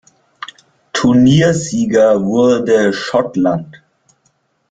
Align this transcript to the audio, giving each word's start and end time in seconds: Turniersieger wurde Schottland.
Turniersieger 0.93 2.23
wurde 2.23 2.91
Schottland. 2.91 3.83